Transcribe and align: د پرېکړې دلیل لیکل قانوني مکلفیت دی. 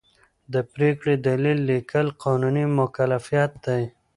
د 0.53 0.55
پرېکړې 0.73 1.15
دلیل 1.27 1.59
لیکل 1.71 2.07
قانوني 2.23 2.63
مکلفیت 2.79 3.51
دی. 3.65 3.83